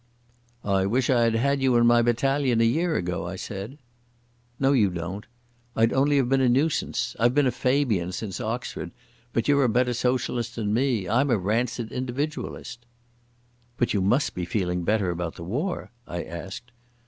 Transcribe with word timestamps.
"I 0.65 0.87
wish 0.87 1.11
I 1.11 1.21
had 1.25 1.35
had 1.35 1.61
you 1.61 1.75
in 1.75 1.85
my 1.85 2.01
battalion 2.01 2.59
a 2.59 2.63
year 2.63 2.95
ago," 2.95 3.27
I 3.27 3.35
said. 3.35 3.77
"No, 4.59 4.71
you 4.71 4.89
don't. 4.89 5.27
I'd 5.75 5.93
only 5.93 6.17
have 6.17 6.27
been 6.27 6.41
a 6.41 6.49
nuisance. 6.49 7.15
I've 7.19 7.35
been 7.35 7.45
a 7.45 7.51
Fabian 7.51 8.11
since 8.11 8.41
Oxford, 8.41 8.89
but 9.31 9.47
you're 9.47 9.63
a 9.63 9.69
better 9.69 9.93
socialist 9.93 10.55
than 10.55 10.73
me. 10.73 11.07
I'm 11.07 11.29
a 11.29 11.37
rancid 11.37 11.91
individualist." 11.91 12.83
"But 13.77 13.93
you 13.93 14.01
must 14.01 14.33
be 14.33 14.43
feeling 14.43 14.81
better 14.83 15.11
about 15.11 15.35
the 15.35 15.43
war?" 15.43 15.91
I 16.07 16.23
asked. 16.23 16.71